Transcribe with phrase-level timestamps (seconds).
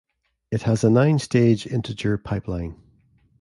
[0.49, 2.75] It has a nine-stage integer pipeline.